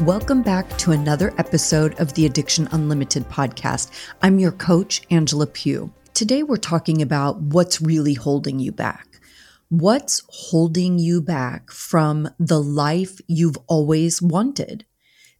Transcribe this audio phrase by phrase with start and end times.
[0.00, 3.92] Welcome back to another episode of the Addiction Unlimited podcast.
[4.22, 5.92] I'm your coach, Angela Pugh.
[6.14, 9.20] Today, we're talking about what's really holding you back.
[9.68, 14.84] What's holding you back from the life you've always wanted?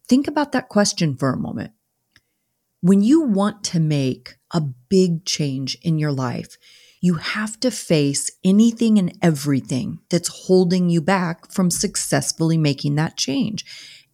[0.07, 1.73] Think about that question for a moment.
[2.79, 6.57] When you want to make a big change in your life,
[7.01, 13.17] you have to face anything and everything that's holding you back from successfully making that
[13.17, 13.65] change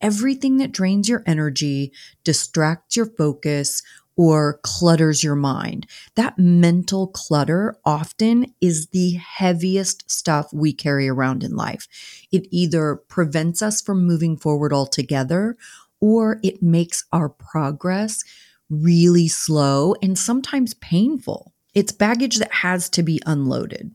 [0.01, 1.91] everything that drains your energy,
[2.23, 3.81] distracts your focus,
[4.17, 5.87] or clutters your mind.
[6.15, 11.87] That mental clutter often is the heaviest stuff we carry around in life.
[12.31, 15.57] It either prevents us from moving forward altogether
[15.99, 18.23] or it makes our progress
[18.69, 21.53] really slow and sometimes painful.
[21.73, 23.91] It's baggage that has to be unloaded.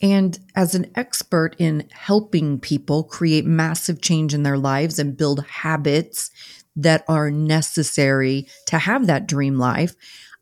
[0.00, 5.44] And as an expert in helping people create massive change in their lives and build
[5.44, 6.30] habits
[6.76, 9.94] that are necessary to have that dream life,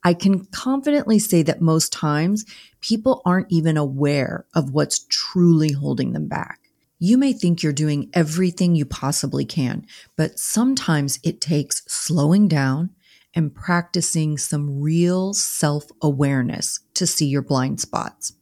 [0.05, 2.45] I can confidently say that most times
[2.81, 6.61] people aren't even aware of what's truly holding them back.
[6.99, 12.91] You may think you're doing everything you possibly can, but sometimes it takes slowing down
[13.35, 18.33] and practicing some real self awareness to see your blind spots.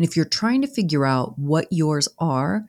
[0.00, 2.64] And if you're trying to figure out what yours are,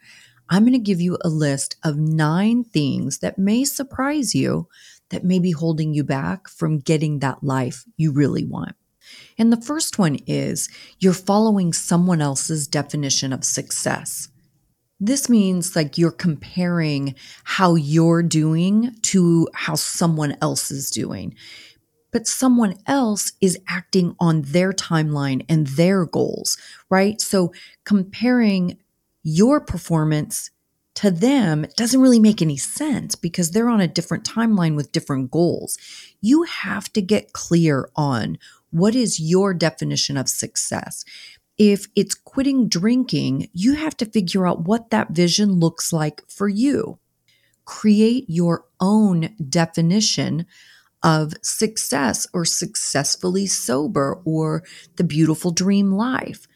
[0.50, 4.68] I'm going to give you a list of nine things that may surprise you
[5.12, 8.76] that may be holding you back from getting that life you really want.
[9.38, 10.68] And the first one is
[11.00, 14.28] you're following someone else's definition of success.
[15.00, 17.16] This means like you're comparing
[17.46, 21.34] how you're doing to how someone else is doing
[22.12, 26.58] but someone else is acting on their timeline and their goals,
[26.90, 27.20] right?
[27.22, 27.54] So
[27.86, 28.78] comparing
[29.24, 30.50] your performance
[30.96, 35.32] to them doesn't really make any sense because they're on a different timeline with different
[35.32, 35.78] goals.
[36.20, 38.38] You have to get clear on
[38.72, 41.06] what is your definition of success.
[41.58, 46.50] If it's quitting drinking, you have to figure out what that vision looks like for
[46.50, 47.00] you.
[47.66, 50.46] Create your own definition
[51.04, 54.64] of success or successfully sober or
[54.98, 56.48] the beautiful dream life.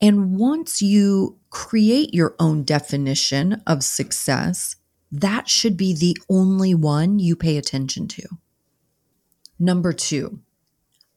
[0.00, 4.76] And once you create your own definition of success,
[5.12, 8.22] that should be the only one you pay attention to.
[9.58, 10.40] Number two,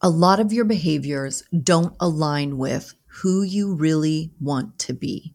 [0.02, 5.34] a lot of your behaviors don't align with who you really want to be.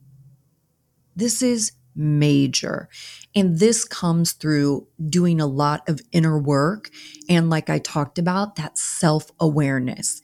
[1.16, 2.88] This is major.
[3.34, 6.90] And this comes through doing a lot of inner work.
[7.28, 10.22] And like I talked about, that self awareness.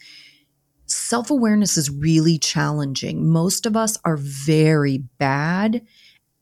[0.86, 3.28] Self awareness is really challenging.
[3.28, 5.82] Most of us are very bad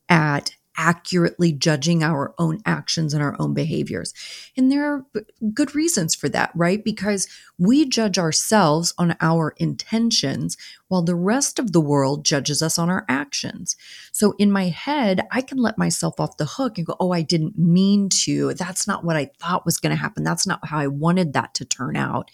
[0.09, 4.13] at accurately judging our own actions and our own behaviors.
[4.57, 5.05] And there are
[5.53, 6.83] good reasons for that, right?
[6.83, 10.57] Because we judge ourselves on our intentions
[10.87, 13.75] while the rest of the world judges us on our actions.
[14.11, 17.21] So in my head, I can let myself off the hook and go, oh, I
[17.21, 18.53] didn't mean to.
[18.53, 20.23] That's not what I thought was going to happen.
[20.23, 22.31] That's not how I wanted that to turn out.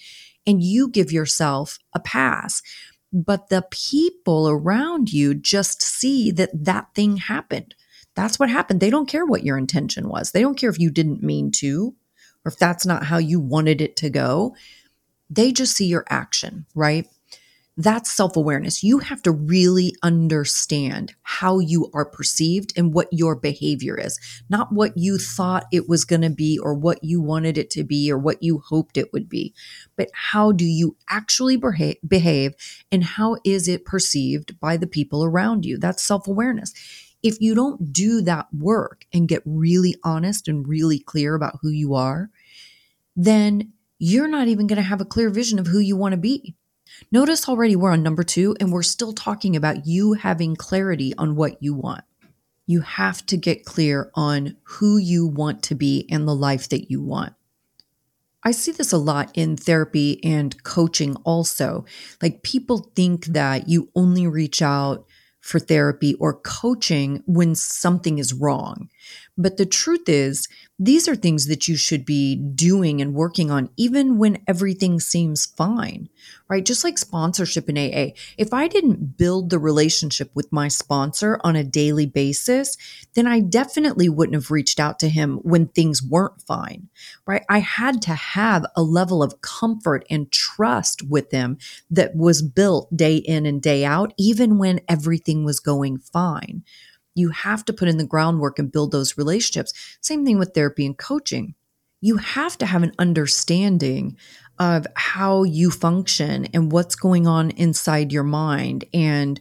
[0.48, 2.62] And you give yourself a pass
[3.12, 7.76] but the people around you just see that that thing happened.
[8.19, 8.81] That's what happened.
[8.81, 10.31] They don't care what your intention was.
[10.34, 11.96] They don't care if you didn't mean to
[12.44, 14.57] or if that's not how you wanted it to go.
[15.30, 17.08] They just see your action, right?
[17.78, 18.84] That's self awareness.
[18.84, 24.19] You have to really understand how you are perceived and what your behavior is,
[24.50, 27.85] not what you thought it was going to be or what you wanted it to
[27.85, 29.53] be or what you hoped it would be,
[29.96, 31.58] but how do you actually
[32.05, 32.53] behave
[32.91, 35.78] and how is it perceived by the people around you?
[35.78, 36.73] That's self awareness
[37.22, 41.70] if you don't do that work and get really honest and really clear about who
[41.70, 42.30] you are,
[43.16, 46.18] then you're not even going to have a clear vision of who you want to
[46.18, 46.56] be.
[47.12, 51.36] Notice already we're on number two and we're still talking about you having clarity on
[51.36, 52.04] what you want.
[52.66, 56.90] You have to get clear on who you want to be and the life that
[56.90, 57.34] you want.
[58.44, 61.84] I see this a lot in therapy and coaching also.
[62.22, 65.06] Like people think that you only reach out
[65.41, 68.90] for therapy or coaching when something is wrong.
[69.40, 73.70] But the truth is, these are things that you should be doing and working on
[73.78, 76.09] even when everything seems fine,
[76.50, 76.66] right?
[76.66, 78.14] Just like sponsorship in AA.
[78.38, 82.78] If I didn't build the relationship with my sponsor on a daily basis,
[83.14, 86.90] then I definitely wouldn't have reached out to him when things weren't fine,
[87.26, 87.44] right?
[87.47, 91.58] I had to have a level of comfort and trust with them
[91.90, 96.64] that was built day in and day out, even when everything was going fine.
[97.16, 99.73] You have to put in the groundwork and build those relationships.
[100.02, 101.56] Same thing with therapy and coaching.
[102.02, 104.17] You have to have an understanding
[104.58, 109.40] of how you function and what's going on inside your mind and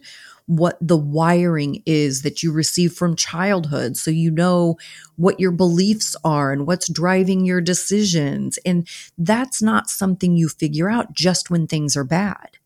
[0.49, 3.95] what the wiring is that you receive from childhood.
[3.95, 4.79] So you know
[5.15, 8.57] what your beliefs are and what's driving your decisions.
[8.65, 12.57] And that's not something you figure out just when things are bad.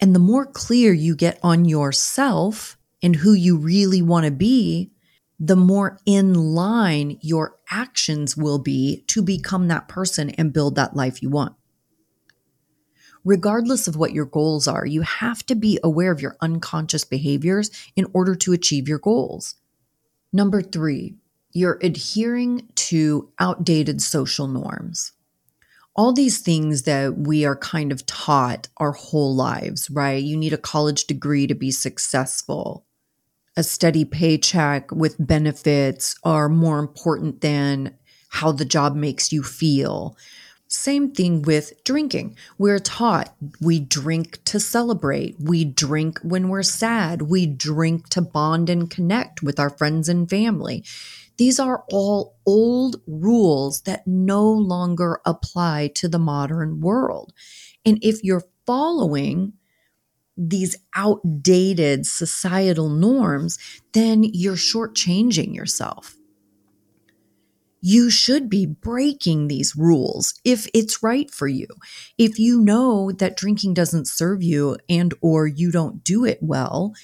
[0.00, 2.75] And the more clear you get on yourself
[3.06, 4.90] and who you really want to be,
[5.38, 10.96] the more in line your actions will be to become that person and build that
[10.96, 11.54] life you want.
[13.24, 17.70] Regardless of what your goals are, you have to be aware of your unconscious behaviors
[17.94, 19.54] in order to achieve your goals.
[20.32, 21.14] Number three,
[21.52, 25.12] you're adhering to outdated social norms
[25.96, 30.22] all these things that we are kind of taught our whole lives, right?
[30.22, 32.85] You need a college degree to be successful.
[33.58, 37.96] A steady paycheck with benefits are more important than
[38.28, 40.14] how the job makes you feel.
[40.68, 42.36] Same thing with drinking.
[42.58, 45.36] We're taught we drink to celebrate.
[45.40, 47.22] We drink when we're sad.
[47.22, 50.84] We drink to bond and connect with our friends and family.
[51.38, 57.32] These are all old rules that no longer apply to the modern world.
[57.84, 59.54] And if you're following
[60.36, 63.58] these outdated societal norms,
[63.92, 66.16] then you're shortchanging yourself.
[67.80, 71.68] You should be breaking these rules if it's right for you.
[72.18, 76.94] If you know that drinking doesn't serve you and or you don't do it well,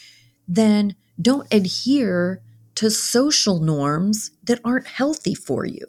[0.49, 2.43] then don't adhere
[2.75, 5.87] to social norms that aren't healthy for you.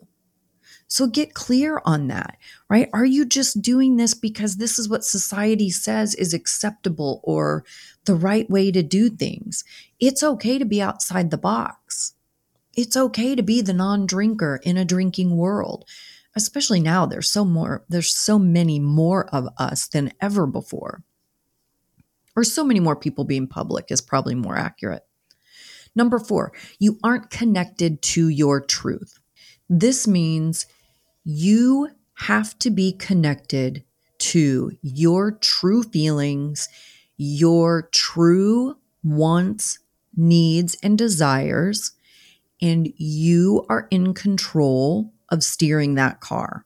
[0.94, 2.38] So get clear on that,
[2.70, 2.88] right?
[2.94, 7.66] Are you just doing this because this is what society says is acceptable or
[8.06, 9.64] the right way to do things?
[10.00, 12.14] It's okay to be outside the box.
[12.76, 15.84] It's okay to be the non-drinker in a drinking world.
[16.36, 21.02] Especially now there's so more there's so many more of us than ever before.
[22.36, 25.08] Or so many more people being public is probably more accurate.
[25.96, 29.18] Number four, you aren't connected to your truth.
[29.68, 30.68] This means
[31.24, 33.84] you have to be connected
[34.20, 36.70] to your true feelings,
[37.18, 39.80] your true wants,
[40.16, 41.92] needs, and desires,
[42.62, 46.66] and you are in control of steering that car.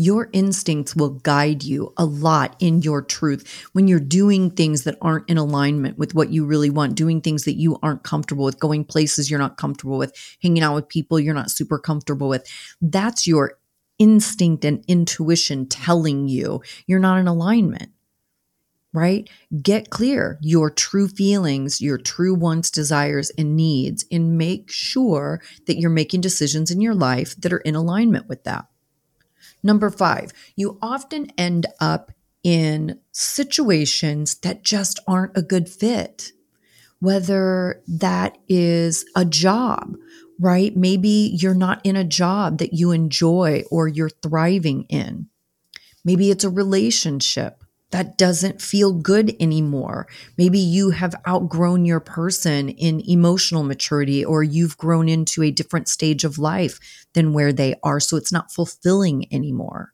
[0.00, 4.96] Your instincts will guide you a lot in your truth when you're doing things that
[5.02, 8.60] aren't in alignment with what you really want, doing things that you aren't comfortable with,
[8.60, 12.46] going places you're not comfortable with, hanging out with people you're not super comfortable with.
[12.80, 13.58] That's your
[13.98, 17.90] instinct and intuition telling you you're not in alignment
[18.94, 19.28] right?
[19.60, 25.78] Get clear your true feelings, your true wants, desires, and needs, and make sure that
[25.78, 28.66] you're making decisions in your life that are in alignment with that.
[29.62, 36.32] Number five, you often end up in situations that just aren't a good fit,
[37.00, 39.96] whether that is a job,
[40.38, 40.76] right?
[40.76, 45.28] Maybe you're not in a job that you enjoy or you're thriving in.
[46.04, 50.06] Maybe it's a relationship that doesn't feel good anymore.
[50.36, 55.88] Maybe you have outgrown your person in emotional maturity, or you've grown into a different
[55.88, 56.78] stage of life
[57.14, 58.00] than where they are.
[58.00, 59.92] So it's not fulfilling anymore.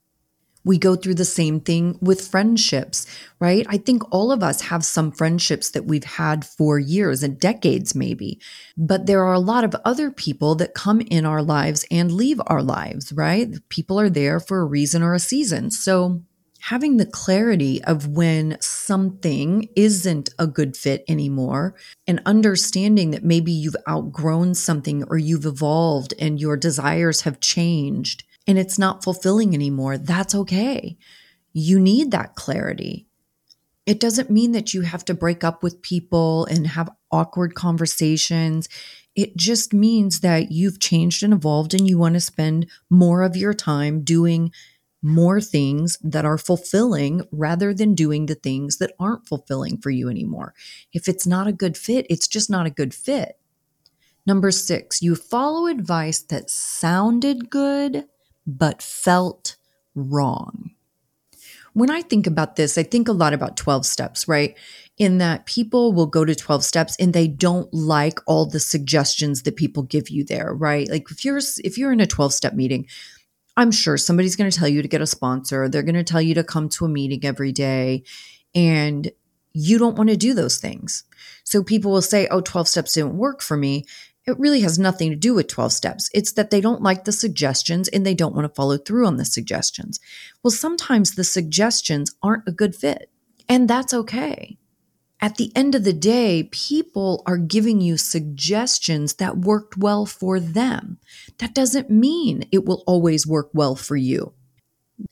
[0.66, 3.06] We go through the same thing with friendships,
[3.38, 3.66] right?
[3.68, 7.94] I think all of us have some friendships that we've had for years and decades,
[7.94, 8.40] maybe.
[8.76, 12.40] But there are a lot of other people that come in our lives and leave
[12.46, 13.50] our lives, right?
[13.68, 15.70] People are there for a reason or a season.
[15.70, 16.22] So
[16.68, 21.75] having the clarity of when something isn't a good fit anymore
[22.06, 28.25] and understanding that maybe you've outgrown something or you've evolved and your desires have changed
[28.47, 30.97] and it's not fulfilling anymore, that's okay.
[31.52, 33.06] You need that clarity.
[33.85, 38.71] It doesn't mean that you have to break up with people and have awkward conversations.
[39.14, 43.37] It just means that you've changed and evolved and you want to spend more of
[43.37, 44.50] your time doing
[45.04, 50.08] more things that are fulfilling rather than doing the things that aren't fulfilling for you
[50.08, 50.54] anymore.
[50.94, 53.38] If it's not a good fit, it's just not a good fit.
[54.26, 58.06] Number six, you follow advice that sounded good
[58.46, 59.56] but felt
[59.94, 60.70] wrong.
[61.75, 64.56] When I think about this, I think a lot about 12 steps, right?
[64.96, 69.42] In that people will go to 12 steps and they don't like all the suggestions
[69.42, 70.88] that people give you there, right?
[70.88, 72.87] Like if you're if you're in a 12 step meeting,
[73.56, 75.68] I'm sure somebody's going to tell you to get a sponsor.
[75.68, 78.04] They're going to tell you to come to a meeting every day
[78.54, 79.11] and
[79.52, 81.04] you don't want to do those things.
[81.44, 83.84] So people will say, "Oh, 12 steps didn't work for me."
[84.26, 86.11] It really has nothing to do with 12 steps.
[86.14, 89.16] It's that they don't like the suggestions and they don't want to follow through on
[89.16, 90.00] the suggestions.
[90.42, 93.11] Well, sometimes the suggestions aren't a good fit,
[93.49, 94.58] and that's okay.
[95.24, 100.38] At the end of the day, people are giving you suggestions that worked well for
[100.38, 100.98] them.
[101.38, 104.34] That doesn't mean it will always work well for you.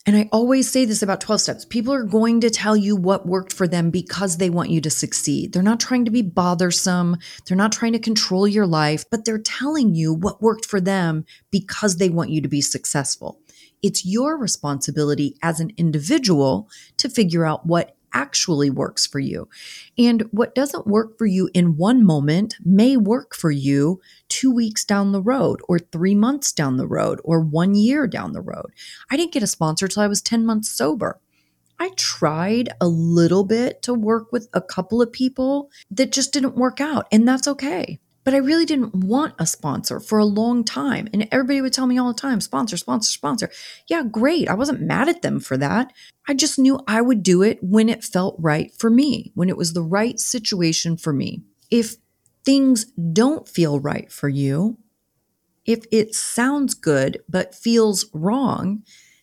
[0.04, 1.64] And I always say this about 12 steps.
[1.64, 4.90] People are going to tell you what worked for them because they want you to
[4.90, 5.54] succeed.
[5.54, 7.16] They're not trying to be bothersome.
[7.46, 11.24] They're not trying to control your life, but they're telling you what worked for them
[11.50, 13.40] because they want you to be successful.
[13.82, 19.48] It's your responsibility as an individual to figure out what actually works for you.
[19.96, 24.84] And what doesn't work for you in one moment may work for you two weeks
[24.84, 28.72] down the road, or three months down the road, or one year down the road.
[29.10, 31.20] I didn't get a sponsor till I was 10 months sober.
[31.78, 36.54] I tried a little bit to work with a couple of people that just didn't
[36.54, 37.98] work out, and that's okay.
[38.24, 41.08] But I really didn't want a sponsor for a long time.
[41.12, 43.50] And everybody would tell me all the time sponsor, sponsor, sponsor.
[43.88, 44.48] Yeah, great.
[44.48, 45.92] I wasn't mad at them for that.
[46.28, 49.56] I just knew I would do it when it felt right for me, when it
[49.56, 51.42] was the right situation for me.
[51.70, 51.96] If
[52.44, 54.78] things don't feel right for you,
[55.64, 58.82] if it sounds good but feels wrong,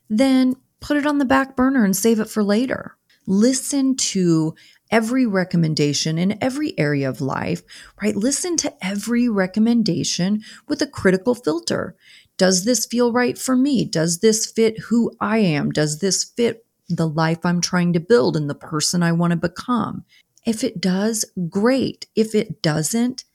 [0.10, 2.96] then put it on the back burner and save it for later.
[3.28, 4.56] Listen to
[4.92, 7.62] every recommendation in every area of life,
[8.02, 8.16] right?
[8.16, 11.96] Listen to every recommendation with a critical filter.
[12.38, 13.86] Does this feel right for me?
[13.86, 15.72] Does this fit who I am?
[15.72, 19.38] Does this fit the life I'm trying to build and the person I want to
[19.38, 20.06] become?
[20.46, 22.08] If it does, great.
[22.16, 23.26] If it doesn't,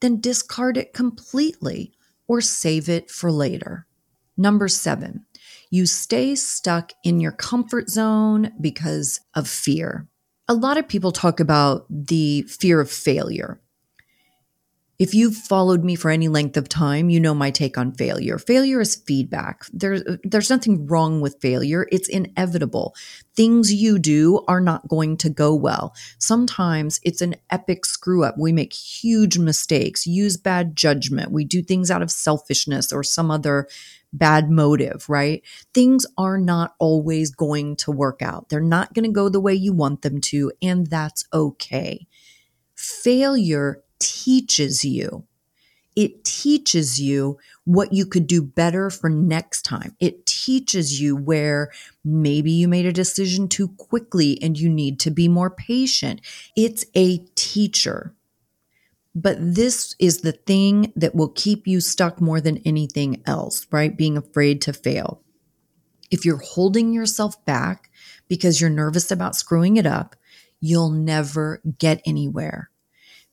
[0.00, 1.92] then discard it completely
[2.26, 3.86] or save it for later.
[4.36, 5.26] Number seven,
[5.70, 10.08] you stay stuck in your comfort zone because of fear
[10.48, 13.60] a lot of people talk about the fear of failure.
[14.96, 18.38] If you've followed me for any length of time, you know my take on failure.
[18.38, 19.64] Failure is feedback.
[19.72, 21.88] There's there's nothing wrong with failure.
[21.90, 22.94] It's inevitable.
[23.34, 25.94] Things you do are not going to go well.
[26.18, 28.36] Sometimes it's an epic screw up.
[28.38, 31.32] We make huge mistakes, use bad judgment.
[31.32, 33.66] We do things out of selfishness or some other
[34.14, 35.42] bad motive, right?
[35.74, 38.48] Things are not always going to work out.
[38.48, 42.06] They're not going to go the way you want them to, and that's okay.
[42.76, 45.24] Failure teaches you.
[45.96, 49.94] It teaches you what you could do better for next time.
[50.00, 51.70] It teaches you where
[52.04, 56.20] maybe you made a decision too quickly and you need to be more patient.
[56.56, 58.12] It's a teacher.
[59.14, 63.96] But this is the thing that will keep you stuck more than anything else, right?
[63.96, 65.22] Being afraid to fail.
[66.10, 67.90] If you're holding yourself back
[68.28, 70.16] because you're nervous about screwing it up,
[70.60, 72.70] you'll never get anywhere.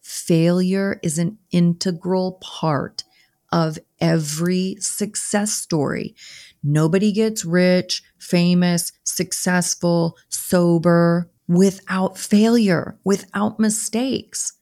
[0.02, 3.04] Failure is an integral part
[3.52, 6.16] of every success story.
[6.64, 14.54] Nobody gets rich, famous, successful, sober without failure, without mistakes.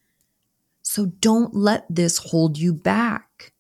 [0.92, 3.54] So don't let this hold you back.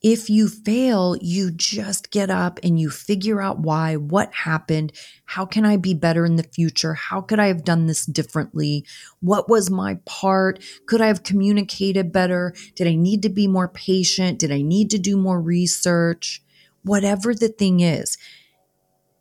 [0.00, 4.94] If you fail, you just get up and you figure out why, what happened,
[5.26, 6.94] how can I be better in the future?
[6.94, 8.86] How could I have done this differently?
[9.20, 10.60] What was my part?
[10.86, 12.54] Could I have communicated better?
[12.74, 14.38] Did I need to be more patient?
[14.38, 16.42] Did I need to do more research?
[16.84, 18.16] Whatever the thing is,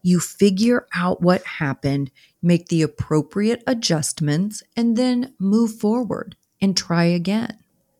[0.03, 7.05] you figure out what happened, make the appropriate adjustments, and then move forward and try
[7.05, 7.57] again.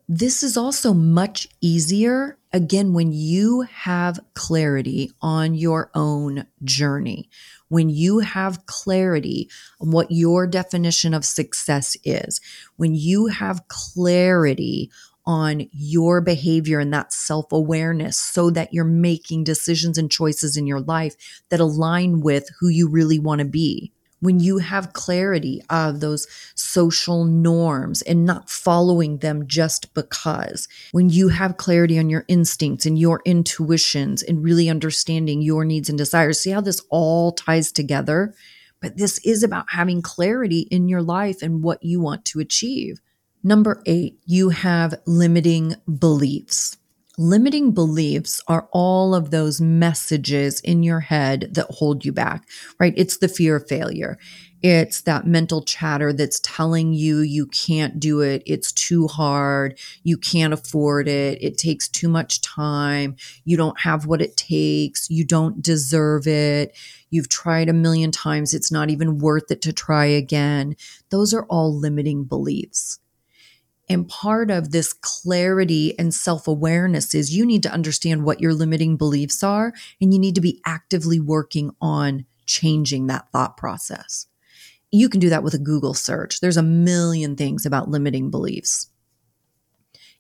[0.10, 7.30] This is also much easier, again, when you have clarity on your own journey,
[7.68, 9.50] when you have clarity
[9.82, 12.40] on what your definition of success is,
[12.78, 14.90] when you have clarity
[15.26, 20.66] on your behavior and that self awareness so that you're making decisions and choices in
[20.66, 21.16] your life
[21.50, 26.28] that align with who you really want to be when you have clarity of those
[26.56, 32.86] social norms and not following them just because, when you have clarity on your instincts
[32.86, 37.72] and your intuitions and really understanding your needs and desires, see how this all ties
[37.72, 38.34] together?
[38.80, 43.00] But this is about having clarity in your life and what you want to achieve.
[43.44, 46.78] Number eight, you have limiting beliefs.
[47.20, 52.48] Limiting beliefs are all of those messages in your head that hold you back,
[52.80, 52.94] right?
[52.96, 54.20] It's the fear of failure.
[54.62, 58.44] It's that mental chatter that's telling you you can't do it.
[58.46, 59.80] It's too hard.
[60.04, 61.42] You can't afford it.
[61.42, 63.16] It takes too much time.
[63.46, 65.10] You don't have what it takes.
[65.10, 66.78] You don't deserve it.
[67.10, 68.54] You've tried a million times.
[68.54, 70.76] It's not even worth it to try again.
[71.10, 73.00] Those are all limiting beliefs.
[73.90, 78.54] And part of this clarity and self awareness is you need to understand what your
[78.54, 84.28] limiting beliefs are, and you need to be actively working on changing that thought process.
[84.92, 86.40] You can do that with a Google search.
[86.40, 88.90] There's a million things about limiting beliefs.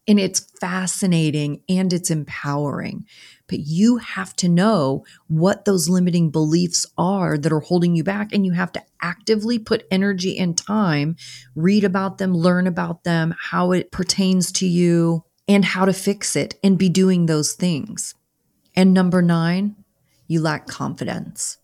[0.07, 3.05] And it's fascinating and it's empowering.
[3.47, 8.31] But you have to know what those limiting beliefs are that are holding you back.
[8.31, 11.17] And you have to actively put energy and time,
[11.55, 16.35] read about them, learn about them, how it pertains to you, and how to fix
[16.35, 18.15] it and be doing those things.
[18.75, 19.75] And number nine,
[20.27, 21.57] you lack confidence.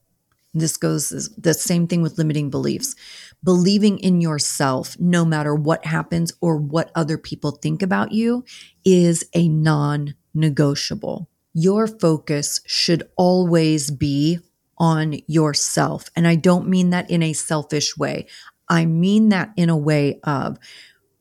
[0.53, 2.95] This goes the same thing with limiting beliefs.
[3.43, 8.45] Believing in yourself, no matter what happens or what other people think about you,
[8.85, 11.29] is a non negotiable.
[11.53, 14.39] Your focus should always be
[14.77, 16.09] on yourself.
[16.15, 18.27] And I don't mean that in a selfish way.
[18.69, 20.57] I mean that in a way of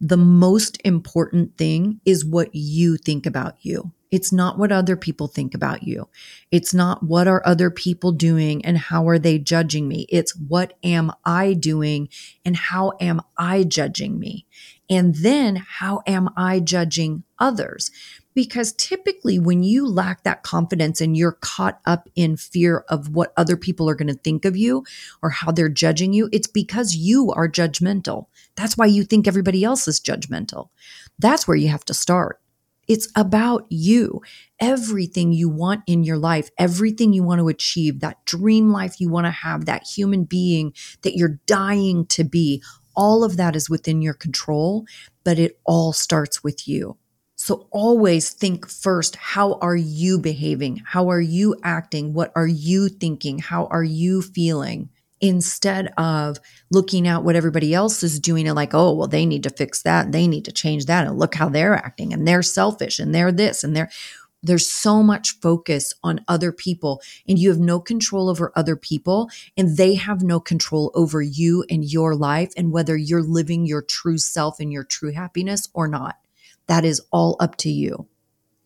[0.01, 3.93] the most important thing is what you think about you.
[4.13, 6.07] It's not what other people think about you.
[6.51, 10.07] It's not what are other people doing and how are they judging me.
[10.11, 12.11] It's what am I doing
[12.45, 14.47] and how am I judging me?
[14.91, 17.91] And then how am I judging others?
[18.35, 23.33] Because typically, when you lack that confidence and you're caught up in fear of what
[23.39, 24.85] other people are going to think of you
[25.23, 28.27] or how they're judging you, it's because you are judgmental.
[28.57, 30.69] That's why you think everybody else is judgmental.
[31.19, 32.42] That's where you have to start.
[32.93, 34.21] It's about you.
[34.61, 39.09] Everything you want in your life, everything you want to achieve, that dream life you
[39.09, 42.63] want to have, that human being that you're dying to be,
[42.95, 44.85] all of that is within your control,
[45.25, 46.99] but it all starts with you.
[47.35, 50.83] So always think first, how are you behaving?
[50.85, 52.13] How are you acting?
[52.13, 53.39] What are you thinking?
[53.39, 54.91] How are you feeling?
[55.23, 56.37] Instead of
[56.71, 59.83] looking at what everybody else is doing and like, oh, well, they need to fix
[59.83, 60.11] that.
[60.13, 61.07] They need to change that.
[61.07, 63.89] And look how they're acting and they're selfish and they're this and they're,
[64.43, 69.31] there's so much focus on other people and you have no control over other people
[69.57, 73.83] and they have no control over you and your life and whether you're living your
[73.83, 76.17] true self and your true happiness or not.
[76.67, 78.09] That is all up to you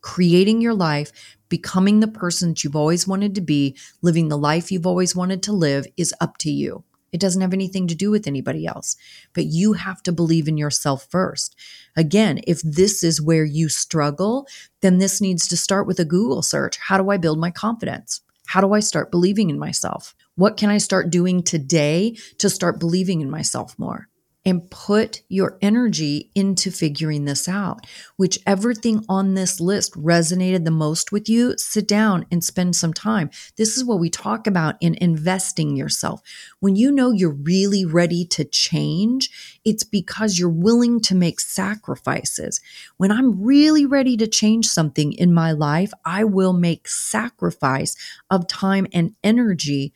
[0.06, 1.10] creating your life,
[1.48, 5.42] becoming the person that you've always wanted to be, living the life you've always wanted
[5.42, 6.84] to live is up to you.
[7.10, 8.94] It doesn't have anything to do with anybody else,
[9.34, 11.56] but you have to believe in yourself first.
[11.96, 14.46] Again, if this is where you struggle,
[14.80, 16.78] then this needs to start with a Google search.
[16.78, 18.20] How do I build my confidence?
[18.46, 20.14] How do I start believing in myself?
[20.36, 24.08] What can I start doing today to start believing in myself more?
[24.46, 27.84] And put your energy into figuring this out.
[28.16, 32.94] Whichever thing on this list resonated the most with you, sit down and spend some
[32.94, 33.28] time.
[33.56, 36.22] This is what we talk about in investing yourself.
[36.60, 42.60] When you know you're really ready to change, it's because you're willing to make sacrifices.
[42.98, 47.96] When I'm really ready to change something in my life, I will make sacrifice
[48.30, 49.92] of time and energy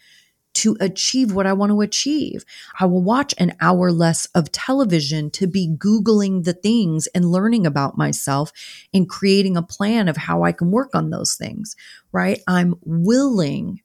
[0.53, 2.45] to achieve what I want to achieve.
[2.79, 7.67] I will watch an hour less of television to be Googling the things and learning
[7.67, 8.53] about myself
[8.93, 11.77] and creating a plan of how I can work on those things,
[12.13, 12.41] right?
[12.47, 13.81] I'm willing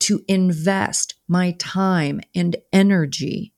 [0.00, 3.52] to invest my time and energy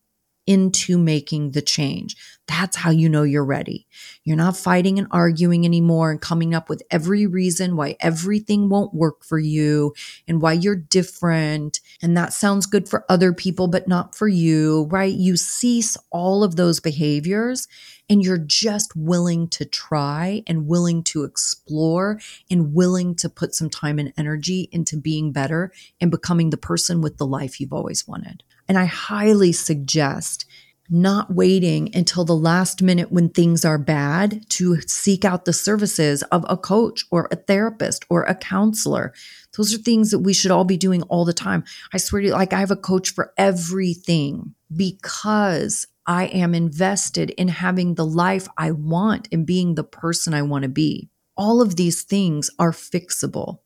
[0.50, 2.16] into making the change.
[2.48, 3.86] That's how you know you're ready.
[4.24, 8.92] You're not fighting and arguing anymore and coming up with every reason why everything won't
[8.92, 9.94] work for you
[10.26, 11.78] and why you're different.
[12.02, 15.14] And that sounds good for other people, but not for you, right?
[15.14, 17.68] You cease all of those behaviors
[18.10, 22.20] and you're just willing to try and willing to explore
[22.50, 27.00] and willing to put some time and energy into being better and becoming the person
[27.00, 28.42] with the life you've always wanted.
[28.68, 30.44] And I highly suggest
[30.92, 36.24] not waiting until the last minute when things are bad to seek out the services
[36.24, 39.14] of a coach or a therapist or a counselor.
[39.56, 41.62] Those are things that we should all be doing all the time.
[41.92, 47.30] I swear to you, like I have a coach for everything because I am invested
[47.30, 51.08] in having the life I want and being the person I want to be.
[51.36, 53.60] All of these things are fixable,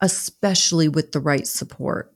[0.00, 2.14] especially with the right support.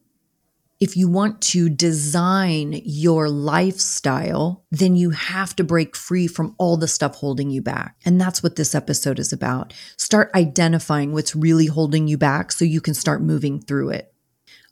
[0.78, 6.76] if you want to design your lifestyle, then you have to break free from all
[6.76, 7.96] the stuff holding you back.
[8.04, 9.72] And that's what this episode is about.
[9.96, 14.12] Start identifying what's really holding you back so you can start moving through it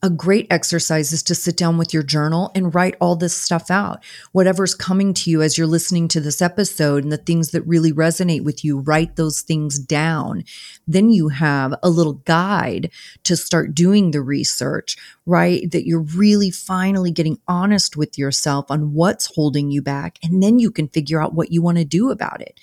[0.04, 3.70] a great exercise is to sit down with your journal and write all this stuff
[3.70, 4.04] out.
[4.32, 7.90] Whatever's coming to you as you're listening to this episode and the things that really
[7.90, 10.44] resonate with you, write those things down.
[10.86, 12.90] Then you have a little guide
[13.22, 15.70] to start doing the research, right?
[15.70, 20.18] That you're really finally getting honest with yourself on what's holding you back.
[20.22, 22.60] And then you can figure out what you want to do about it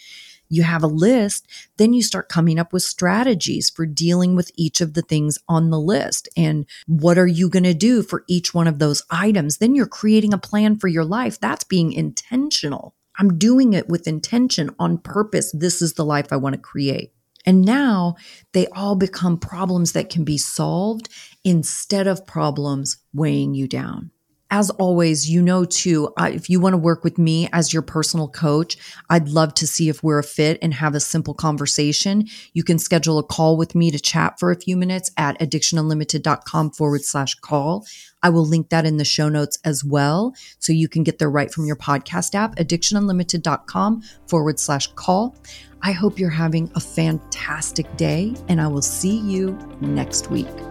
[0.51, 4.81] you have a list, then you start coming up with strategies for dealing with each
[4.81, 6.27] of the things on the list.
[6.35, 9.57] And what are you going to do for each one of those items?
[9.57, 11.39] Then you're creating a plan for your life.
[11.39, 12.93] That's being intentional.
[13.17, 15.51] I'm doing it with intention on purpose.
[15.53, 17.13] This is the life I want to create.
[17.45, 18.15] And now
[18.51, 21.09] they all become problems that can be solved
[21.43, 24.11] instead of problems weighing you down
[24.51, 27.81] as always, you know, too, uh, if you want to work with me as your
[27.81, 28.77] personal coach,
[29.09, 32.27] I'd love to see if we're a fit and have a simple conversation.
[32.53, 36.71] You can schedule a call with me to chat for a few minutes at addictionunlimited.com
[36.71, 37.85] forward slash call.
[38.21, 40.35] I will link that in the show notes as well.
[40.59, 45.35] So you can get there right from your podcast app, addictionunlimited.com forward slash call.
[45.81, 50.70] I hope you're having a fantastic day, and I will see you next week.